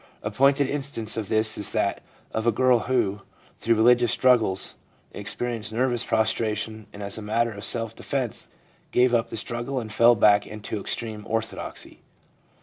A 0.23 0.31
pointed 0.31 0.67
instance 0.67 1.15
of 1.15 1.29
this 1.29 1.59
is 1.59 1.73
that 1.73 2.01
of 2.33 2.47
a 2.47 2.51
girl 2.51 2.79
who, 2.79 3.21
through 3.59 3.75
religious 3.75 4.11
struggles, 4.11 4.73
experienced 5.11 5.71
nervous 5.71 6.03
prostration, 6.03 6.87
and 6.91 7.03
as 7.03 7.19
a 7.19 7.21
matter 7.21 7.51
of 7.51 7.63
self 7.63 7.95
defence 7.95 8.47
gave 8.89 9.13
up 9.13 9.27
the 9.29 9.37
struggle 9.37 9.79
and 9.79 9.91
fell 9.91 10.15
back 10.15 10.47
into 10.47 10.79
extreme 10.81 11.23
orthodoxy. 11.29 12.01